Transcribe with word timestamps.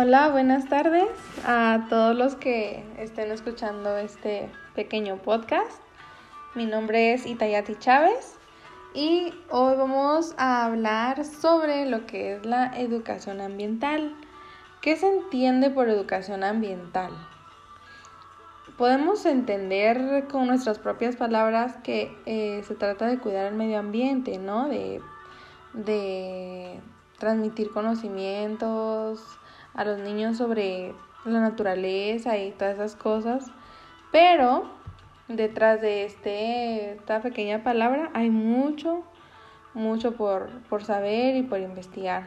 Hola, 0.00 0.28
buenas 0.28 0.68
tardes 0.68 1.08
a 1.44 1.88
todos 1.90 2.14
los 2.14 2.36
que 2.36 2.84
estén 2.98 3.32
escuchando 3.32 3.96
este 3.96 4.48
pequeño 4.76 5.16
podcast. 5.16 5.82
Mi 6.54 6.66
nombre 6.66 7.14
es 7.14 7.26
Itayati 7.26 7.74
Chávez 7.80 8.38
y 8.94 9.34
hoy 9.50 9.76
vamos 9.76 10.36
a 10.38 10.66
hablar 10.66 11.24
sobre 11.24 11.84
lo 11.86 12.06
que 12.06 12.36
es 12.36 12.46
la 12.46 12.78
educación 12.78 13.40
ambiental. 13.40 14.14
¿Qué 14.82 14.94
se 14.94 15.12
entiende 15.12 15.68
por 15.68 15.88
educación 15.88 16.44
ambiental? 16.44 17.10
Podemos 18.76 19.26
entender 19.26 20.28
con 20.28 20.46
nuestras 20.46 20.78
propias 20.78 21.16
palabras 21.16 21.74
que 21.82 22.16
eh, 22.24 22.62
se 22.68 22.76
trata 22.76 23.08
de 23.08 23.18
cuidar 23.18 23.46
el 23.46 23.56
medio 23.56 23.80
ambiente, 23.80 24.38
¿no? 24.38 24.68
De, 24.68 25.02
de 25.74 26.78
transmitir 27.18 27.72
conocimientos 27.72 29.40
a 29.78 29.84
los 29.84 30.00
niños 30.00 30.36
sobre 30.36 30.92
la 31.24 31.40
naturaleza 31.40 32.36
y 32.36 32.50
todas 32.50 32.74
esas 32.74 32.96
cosas. 32.96 33.46
Pero 34.10 34.64
detrás 35.28 35.80
de 35.80 36.04
este, 36.04 36.94
esta 36.94 37.22
pequeña 37.22 37.62
palabra 37.62 38.10
hay 38.12 38.28
mucho, 38.28 39.04
mucho 39.74 40.16
por, 40.16 40.50
por 40.68 40.82
saber 40.82 41.36
y 41.36 41.42
por 41.42 41.60
investigar. 41.60 42.24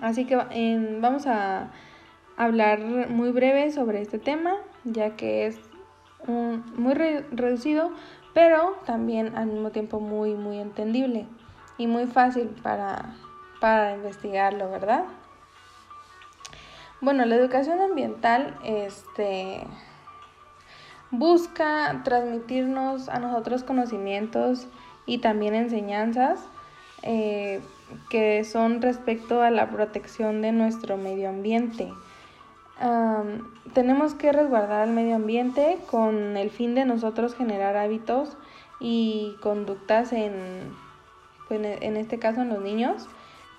Así 0.00 0.24
que 0.24 0.34
vamos 1.00 1.28
a 1.28 1.70
hablar 2.36 2.80
muy 2.80 3.30
breve 3.30 3.70
sobre 3.70 4.00
este 4.00 4.18
tema, 4.18 4.56
ya 4.82 5.14
que 5.14 5.46
es 5.46 5.60
muy 6.26 6.94
reducido, 6.94 7.92
pero 8.34 8.76
también 8.86 9.36
al 9.36 9.46
mismo 9.46 9.70
tiempo 9.70 10.00
muy, 10.00 10.34
muy 10.34 10.58
entendible 10.58 11.26
y 11.78 11.86
muy 11.86 12.06
fácil 12.06 12.48
para, 12.60 13.14
para 13.60 13.94
investigarlo, 13.94 14.68
¿verdad? 14.68 15.04
Bueno, 17.02 17.24
la 17.24 17.34
educación 17.34 17.80
ambiental 17.80 18.56
este, 18.62 19.66
busca 21.10 22.00
transmitirnos 22.04 23.08
a 23.08 23.18
nosotros 23.18 23.64
conocimientos 23.64 24.68
y 25.04 25.18
también 25.18 25.56
enseñanzas 25.56 26.38
eh, 27.02 27.60
que 28.08 28.44
son 28.44 28.80
respecto 28.80 29.42
a 29.42 29.50
la 29.50 29.68
protección 29.68 30.42
de 30.42 30.52
nuestro 30.52 30.96
medio 30.96 31.28
ambiente. 31.28 31.92
tenemos 33.74 34.14
que 34.14 34.30
resguardar 34.30 34.86
el 34.86 34.94
medio 34.94 35.16
ambiente 35.16 35.78
con 35.90 36.36
el 36.36 36.50
fin 36.50 36.76
de 36.76 36.84
nosotros 36.84 37.34
generar 37.34 37.76
hábitos 37.76 38.36
y 38.78 39.34
conductas 39.42 40.12
en, 40.12 40.72
pues, 41.48 41.60
en 41.64 41.96
este 41.96 42.20
caso 42.20 42.42
en 42.42 42.50
los 42.50 42.62
niños, 42.62 43.08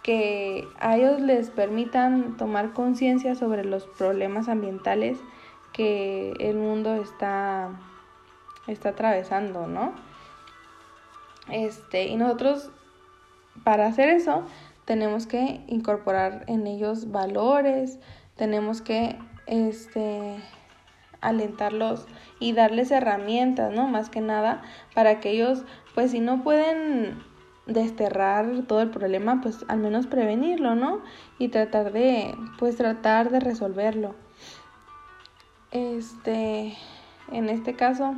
que 0.03 0.67
a 0.79 0.97
ellos 0.97 1.21
les 1.21 1.49
permitan 1.49 2.35
tomar 2.35 2.73
conciencia 2.73 3.35
sobre 3.35 3.63
los 3.63 3.85
problemas 3.85 4.49
ambientales 4.49 5.17
que 5.71 6.33
el 6.39 6.57
mundo 6.57 6.95
está, 6.95 7.71
está 8.67 8.89
atravesando, 8.89 9.65
¿no? 9.65 9.93
Este, 11.49 12.07
y 12.07 12.15
nosotros, 12.17 12.69
para 13.63 13.87
hacer 13.87 14.09
eso, 14.09 14.43
tenemos 14.85 15.25
que 15.25 15.61
incorporar 15.67 16.43
en 16.47 16.67
ellos 16.67 17.11
valores, 17.11 17.99
tenemos 18.35 18.81
que 18.81 19.17
este, 19.45 20.35
alentarlos 21.21 22.07
y 22.39 22.51
darles 22.53 22.91
herramientas, 22.91 23.73
¿no? 23.73 23.87
Más 23.87 24.09
que 24.09 24.19
nada, 24.19 24.61
para 24.93 25.21
que 25.21 25.31
ellos, 25.31 25.63
pues 25.95 26.11
si 26.11 26.19
no 26.19 26.43
pueden 26.43 27.23
desterrar 27.65 28.63
todo 28.67 28.81
el 28.81 28.89
problema, 28.89 29.39
pues 29.41 29.65
al 29.67 29.79
menos 29.79 30.07
prevenirlo, 30.07 30.75
¿no? 30.75 31.01
Y 31.39 31.49
tratar 31.49 31.91
de, 31.93 32.35
pues 32.59 32.75
tratar 32.75 33.29
de 33.29 33.39
resolverlo. 33.39 34.15
Este, 35.71 36.75
en 37.31 37.49
este 37.49 37.75
caso, 37.75 38.15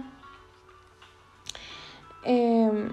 em, 2.23 2.89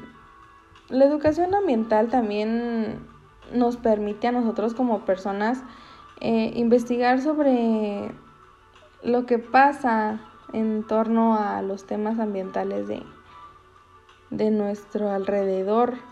la 0.89 1.05
educación 1.05 1.55
ambiental 1.55 2.09
también 2.09 3.07
nos 3.53 3.77
permite 3.77 4.29
a 4.29 4.33
nosotros 4.33 4.75
como 4.75 5.05
personas 5.05 5.62
eh, 6.21 6.53
investigar 6.55 7.21
sobre 7.21 8.12
lo 9.03 9.27
que 9.27 9.39
pasa 9.39 10.21
en 10.53 10.87
torno 10.87 11.37
a 11.37 11.62
los 11.62 11.87
temas 11.87 12.21
ambientales 12.21 12.87
de, 12.87 13.03
de 14.31 14.51
nuestro 14.51 15.11
alrededor. 15.11 16.12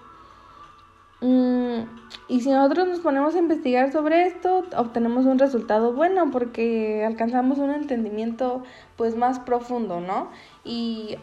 Mm, 1.20 1.82
y 2.28 2.40
si 2.40 2.50
nosotros 2.50 2.88
nos 2.88 3.00
ponemos 3.00 3.34
a 3.34 3.38
investigar 3.38 3.92
sobre 3.92 4.26
esto, 4.26 4.64
obtenemos 4.76 5.26
un 5.26 5.38
resultado 5.38 5.92
bueno 5.92 6.30
porque 6.30 7.04
alcanzamos 7.04 7.58
un 7.58 7.70
entendimiento 7.70 8.62
pues 8.96 9.16
más 9.16 9.38
profundo, 9.40 10.00
¿no? 10.00 10.30
Y 10.64 11.18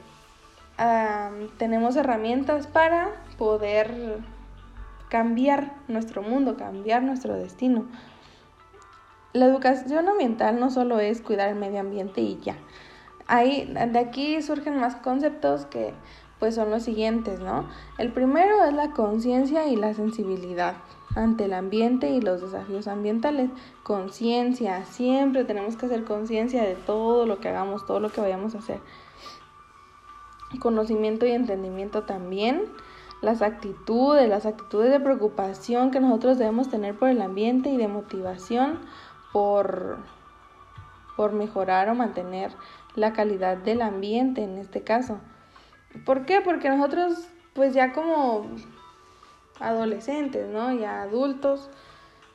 tenemos 1.57 1.95
herramientas 1.95 2.67
para 2.67 3.09
poder 3.39 4.19
cambiar 5.09 5.73
nuestro 5.87 6.21
mundo, 6.21 6.55
cambiar 6.55 7.01
nuestro 7.01 7.35
destino. 7.35 7.85
La 9.33 9.45
educación 9.45 10.07
ambiental 10.07 10.59
no 10.59 10.69
solo 10.69 10.99
es 10.99 11.21
cuidar 11.21 11.49
el 11.49 11.55
medio 11.55 11.79
ambiente 11.79 12.21
y 12.21 12.39
ya. 12.41 12.57
Ahí, 13.27 13.73
de 13.73 13.99
aquí 13.99 14.41
surgen 14.41 14.79
más 14.79 14.95
conceptos 14.95 15.65
que 15.65 15.93
pues 16.39 16.55
son 16.55 16.69
los 16.69 16.83
siguientes, 16.83 17.39
¿no? 17.39 17.65
El 17.97 18.11
primero 18.11 18.63
es 18.63 18.73
la 18.73 18.91
conciencia 18.91 19.67
y 19.67 19.75
la 19.75 19.93
sensibilidad 19.93 20.75
ante 21.15 21.45
el 21.45 21.53
ambiente 21.53 22.09
y 22.09 22.21
los 22.21 22.41
desafíos 22.41 22.87
ambientales. 22.87 23.49
Conciencia, 23.83 24.85
siempre 24.85 25.45
tenemos 25.45 25.75
que 25.75 25.87
hacer 25.87 26.03
conciencia 26.03 26.63
de 26.63 26.75
todo 26.75 27.25
lo 27.25 27.39
que 27.39 27.49
hagamos, 27.49 27.85
todo 27.85 27.99
lo 27.99 28.09
que 28.09 28.21
vayamos 28.21 28.55
a 28.55 28.59
hacer. 28.59 28.79
Conocimiento 30.59 31.25
y 31.25 31.31
entendimiento 31.31 32.03
también. 32.03 32.65
Las 33.21 33.41
actitudes, 33.41 34.29
las 34.29 34.45
actitudes 34.45 34.91
de 34.91 34.99
preocupación 34.99 35.89
que 35.89 35.99
nosotros 35.99 36.37
debemos 36.37 36.69
tener 36.69 36.97
por 36.97 37.09
el 37.09 37.21
ambiente 37.21 37.69
y 37.69 37.77
de 37.77 37.87
motivación 37.87 38.79
por, 39.33 39.97
por 41.15 41.33
mejorar 41.33 41.89
o 41.89 41.95
mantener 41.95 42.51
la 42.95 43.13
calidad 43.13 43.57
del 43.57 43.81
ambiente 43.81 44.43
en 44.43 44.59
este 44.59 44.83
caso. 44.83 45.19
¿Por 46.05 46.25
qué? 46.25 46.41
Porque 46.41 46.69
nosotros, 46.69 47.27
pues 47.53 47.73
ya 47.73 47.93
como 47.93 48.47
adolescentes, 49.59 50.47
¿no? 50.49 50.73
Ya 50.73 51.01
adultos, 51.03 51.69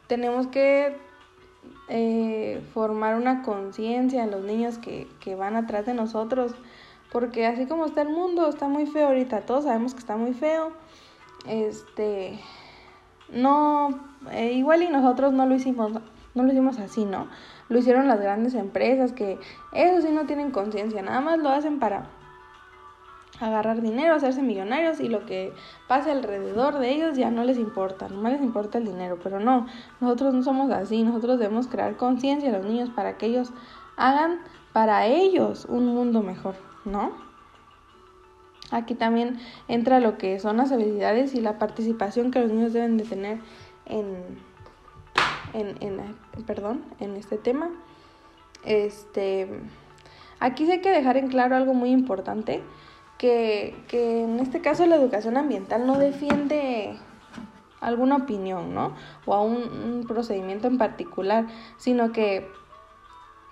tenemos 0.07 0.47
que 0.49 0.97
eh, 1.89 2.63
formar 2.73 3.17
una 3.17 3.43
conciencia 3.43 4.25
en 4.25 4.31
los 4.31 4.43
niños 4.43 4.79
que, 4.79 5.35
van 5.35 5.57
atrás 5.57 5.87
de 5.87 5.95
nosotros. 5.95 6.55
Porque 7.11 7.47
así 7.47 7.67
como 7.67 7.85
está 7.85 8.03
el 8.03 8.09
mundo, 8.09 8.49
está 8.49 8.69
muy 8.69 8.87
feo 8.87 9.09
ahorita. 9.09 9.43
Todos 9.43 9.65
sabemos 9.65 9.93
que 9.93 10.01
está 10.01 10.17
muy 10.17 10.33
feo. 10.33 10.73
Este. 11.47 12.39
No. 13.31 14.01
Eh, 14.31 14.53
igual 14.53 14.83
y 14.83 14.89
nosotros 14.89 15.33
no 15.33 15.47
lo 15.47 15.55
hicimos. 15.55 15.93
No 16.35 16.43
lo 16.43 16.51
hicimos 16.51 16.79
así, 16.79 17.05
¿no? 17.05 17.29
Lo 17.69 17.79
hicieron 17.79 18.09
las 18.09 18.21
grandes 18.21 18.55
empresas 18.55 19.13
que 19.13 19.39
eso 19.75 20.07
sí 20.07 20.13
no 20.13 20.25
tienen 20.25 20.51
conciencia. 20.51 21.03
Nada 21.03 21.21
más 21.21 21.39
lo 21.39 21.51
hacen 21.51 21.79
para 21.79 22.07
agarrar 23.41 23.81
dinero, 23.81 24.15
hacerse 24.15 24.43
millonarios 24.43 25.01
y 25.01 25.09
lo 25.09 25.25
que 25.27 25.53
pase 25.89 26.11
alrededor 26.11 26.79
de 26.79 26.91
ellos 26.91 27.17
ya 27.17 27.31
no 27.31 27.45
les 27.45 27.59
importa, 27.59 28.09
no 28.09 28.29
les 28.29 28.41
importa 28.41 28.79
el 28.79 28.85
dinero, 28.85 29.19
pero 29.23 29.41
no, 29.41 29.67
nosotros 30.01 30.35
no 30.35 30.43
somos 30.43 30.71
así, 30.71 31.03
nosotros 31.03 31.39
debemos 31.39 31.67
crear 31.67 31.97
conciencia 31.97 32.51
a 32.51 32.59
los 32.59 32.67
niños 32.67 32.91
para 32.91 33.17
que 33.17 33.27
ellos 33.27 33.53
hagan 33.97 34.41
para 34.73 35.07
ellos 35.07 35.67
un 35.69 35.87
mundo 35.87 36.23
mejor, 36.23 36.55
¿no? 36.85 37.13
Aquí 38.71 38.95
también 38.95 39.39
entra 39.69 40.01
lo 40.01 40.17
que 40.17 40.39
son 40.41 40.57
las 40.57 40.73
habilidades 40.73 41.35
y 41.35 41.41
la 41.41 41.59
participación 41.59 42.31
que 42.31 42.41
los 42.41 42.51
niños 42.51 42.73
deben 42.73 42.97
de 42.97 43.05
tener 43.05 43.39
en, 43.85 44.17
en, 45.53 45.77
en 45.83 46.45
perdón, 46.47 46.83
en 46.99 47.17
este 47.17 47.37
tema. 47.37 47.69
Este, 48.65 49.49
aquí 50.41 50.71
hay 50.71 50.81
que 50.81 50.91
dejar 50.91 51.19
en 51.19 51.29
claro 51.29 51.55
algo 51.55 51.75
muy 51.75 51.91
importante 51.91 52.63
que, 53.23 54.25
en 54.25 54.41
este 54.41 54.61
caso 54.61 54.85
la 54.85 54.97
educación 54.97 55.37
ambiental 55.37 55.87
no 55.87 55.97
defiende 55.97 56.99
alguna 57.81 58.17
opinión, 58.17 58.75
¿no? 58.75 58.95
O 59.27 59.35
a 59.35 59.41
un, 59.41 60.05
procedimiento 60.09 60.67
en 60.67 60.77
particular, 60.77 61.47
sino 61.77 62.11
que 62.11 62.51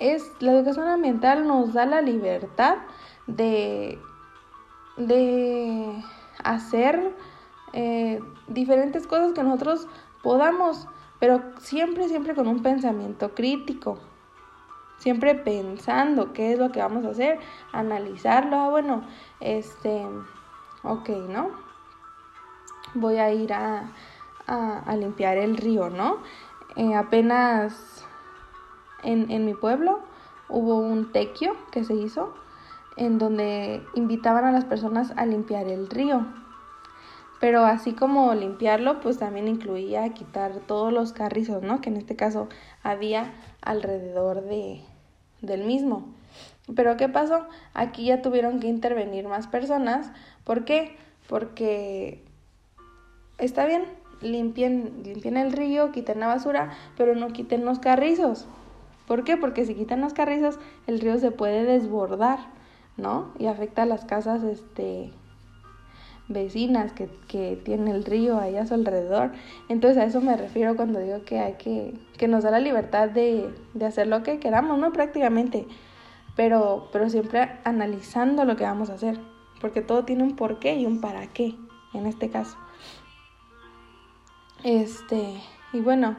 es 0.00 0.28
la 0.40 0.52
educación 0.52 0.88
ambiental 0.88 1.46
nos 1.46 1.72
da 1.72 1.86
la 1.86 2.02
libertad 2.02 2.78
de, 3.28 3.98
de 4.96 6.02
hacer 6.42 7.14
eh, 7.72 8.20
diferentes 8.48 9.06
cosas 9.06 9.32
que 9.34 9.44
nosotros 9.44 9.86
podamos, 10.22 10.88
pero 11.20 11.42
siempre, 11.60 12.08
siempre 12.08 12.34
con 12.34 12.48
un 12.48 12.60
pensamiento 12.62 13.34
crítico, 13.36 14.00
siempre 15.00 15.34
pensando 15.34 16.32
qué 16.32 16.52
es 16.52 16.58
lo 16.58 16.70
que 16.70 16.80
vamos 16.80 17.04
a 17.06 17.10
hacer, 17.10 17.40
analizarlo, 17.72 18.56
ah, 18.56 18.68
bueno, 18.68 19.02
este, 19.40 20.06
ok, 20.82 21.08
¿no? 21.28 21.50
Voy 22.94 23.16
a 23.16 23.32
ir 23.32 23.52
a, 23.52 23.90
a, 24.46 24.96
limpiar 24.96 25.38
el 25.38 25.56
río, 25.56 25.88
¿no? 25.88 26.18
Eh, 26.76 26.94
apenas 26.94 28.04
en, 29.02 29.30
en 29.30 29.46
mi 29.46 29.54
pueblo 29.54 30.00
hubo 30.48 30.76
un 30.76 31.12
tequio 31.12 31.56
que 31.70 31.84
se 31.84 31.94
hizo 31.94 32.34
en 32.96 33.18
donde 33.18 33.82
invitaban 33.94 34.44
a 34.44 34.52
las 34.52 34.66
personas 34.66 35.12
a 35.16 35.24
limpiar 35.24 35.66
el 35.66 35.88
río. 35.88 36.26
Pero 37.40 37.64
así 37.64 37.92
como 37.92 38.34
limpiarlo, 38.34 39.00
pues 39.00 39.18
también 39.18 39.48
incluía 39.48 40.06
quitar 40.10 40.52
todos 40.66 40.92
los 40.92 41.12
carrizos, 41.12 41.62
¿no? 41.62 41.80
Que 41.80 41.88
en 41.88 41.96
este 41.96 42.14
caso 42.14 42.48
había 42.82 43.32
alrededor 43.62 44.42
de, 44.42 44.82
del 45.40 45.64
mismo. 45.64 46.06
Pero 46.76 46.96
¿qué 46.98 47.08
pasó? 47.08 47.46
Aquí 47.72 48.06
ya 48.06 48.20
tuvieron 48.20 48.60
que 48.60 48.68
intervenir 48.68 49.26
más 49.26 49.46
personas. 49.46 50.12
¿Por 50.44 50.66
qué? 50.66 50.96
Porque 51.28 52.22
está 53.38 53.64
bien, 53.64 53.84
limpien, 54.20 55.02
limpien 55.02 55.38
el 55.38 55.52
río, 55.52 55.92
quiten 55.92 56.20
la 56.20 56.26
basura, 56.26 56.70
pero 56.96 57.14
no 57.14 57.28
quiten 57.28 57.64
los 57.64 57.78
carrizos. 57.78 58.46
¿Por 59.06 59.24
qué? 59.24 59.36
Porque 59.36 59.64
si 59.64 59.74
quitan 59.74 60.02
los 60.02 60.12
carrizos, 60.12 60.58
el 60.86 61.00
río 61.00 61.18
se 61.18 61.30
puede 61.30 61.64
desbordar, 61.64 62.38
¿no? 62.96 63.32
Y 63.38 63.46
afecta 63.46 63.82
a 63.82 63.86
las 63.86 64.04
casas, 64.04 64.44
este, 64.44 65.10
vecinas 66.30 66.92
que, 66.92 67.10
que 67.28 67.60
tienen 67.62 67.88
el 67.88 68.04
río 68.04 68.38
ahí 68.38 68.56
a 68.56 68.66
su 68.66 68.74
alrededor. 68.74 69.32
Entonces 69.68 69.98
a 69.98 70.04
eso 70.06 70.20
me 70.20 70.36
refiero 70.36 70.76
cuando 70.76 71.00
digo 71.00 71.22
que 71.24 71.40
hay 71.40 71.54
que, 71.54 71.92
que 72.16 72.28
nos 72.28 72.44
da 72.44 72.50
la 72.50 72.60
libertad 72.60 73.10
de, 73.10 73.52
de 73.74 73.84
hacer 73.84 74.06
lo 74.06 74.22
que 74.22 74.38
queramos, 74.38 74.78
¿no? 74.78 74.92
Prácticamente. 74.92 75.66
Pero, 76.36 76.88
pero 76.92 77.10
siempre 77.10 77.58
analizando 77.64 78.44
lo 78.44 78.56
que 78.56 78.64
vamos 78.64 78.88
a 78.88 78.94
hacer. 78.94 79.18
Porque 79.60 79.82
todo 79.82 80.04
tiene 80.04 80.22
un 80.22 80.36
porqué 80.36 80.76
y 80.76 80.86
un 80.86 81.00
para 81.00 81.26
qué, 81.26 81.54
en 81.92 82.06
este 82.06 82.30
caso. 82.30 82.56
Este, 84.62 85.34
y 85.72 85.80
bueno, 85.80 86.16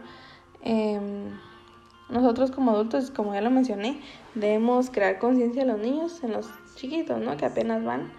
em, 0.61 1.31
nosotros 2.09 2.51
como 2.51 2.71
adultos, 2.71 3.09
como 3.09 3.33
ya 3.33 3.41
lo 3.41 3.49
mencioné, 3.49 3.99
debemos 4.35 4.91
crear 4.91 5.17
conciencia 5.17 5.61
en 5.61 5.69
los 5.69 5.79
niños, 5.79 6.23
en 6.23 6.33
los 6.33 6.49
chiquitos, 6.75 7.19
¿no? 7.19 7.37
Que 7.37 7.45
apenas 7.45 7.83
van 7.83 8.11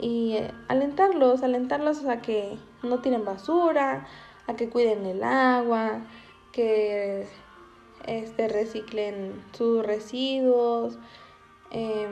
y 0.00 0.36
eh, 0.36 0.50
alentarlos, 0.68 1.42
alentarlos 1.42 2.04
a 2.04 2.20
que 2.20 2.58
no 2.82 3.00
tiren 3.00 3.24
basura, 3.24 4.06
a 4.46 4.54
que 4.54 4.68
cuiden 4.68 5.06
el 5.06 5.22
agua, 5.22 6.00
que 6.52 7.26
este, 8.06 8.48
reciclen 8.48 9.42
sus 9.52 9.84
residuos, 9.84 10.98
eh, 11.70 12.08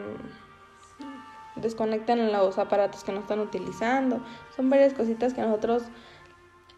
desconecten 1.57 2.33
los 2.33 2.59
aparatos 2.59 3.05
que 3.05 3.13
no 3.13 3.21
están 3.21 3.41
utilizando. 3.41 4.21
Son 4.57 4.71
varias 4.71 4.95
cositas 4.95 5.35
que 5.35 5.41
nosotros 5.41 5.85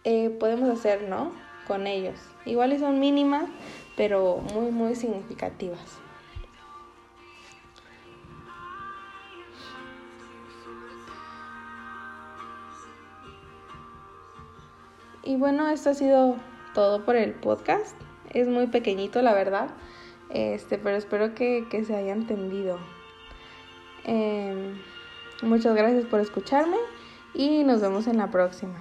eh, 0.04 0.30
podemos 0.30 0.68
hacer, 0.68 1.02
¿no? 1.08 1.32
Con 1.66 1.86
ellos. 1.86 2.18
Igual 2.44 2.72
y 2.72 2.78
son 2.78 3.00
mínimas, 3.00 3.48
pero 3.96 4.36
muy, 4.54 4.70
muy 4.70 4.94
significativas. 4.94 6.05
Y 15.26 15.34
bueno, 15.34 15.68
esto 15.68 15.90
ha 15.90 15.94
sido 15.94 16.36
todo 16.72 17.04
por 17.04 17.16
el 17.16 17.32
podcast. 17.32 17.96
Es 18.32 18.46
muy 18.46 18.68
pequeñito, 18.68 19.22
la 19.22 19.34
verdad. 19.34 19.70
Este, 20.30 20.78
pero 20.78 20.96
espero 20.96 21.34
que, 21.34 21.66
se 21.84 21.96
haya 21.96 22.12
entendido. 22.12 22.78
Eh, 24.04 24.72
muchas 25.42 25.74
gracias 25.74 26.04
por 26.04 26.20
escucharme 26.20 26.76
y 27.34 27.64
nos 27.64 27.80
vemos 27.80 28.06
en 28.06 28.18
la 28.18 28.30
próxima. 28.30 28.76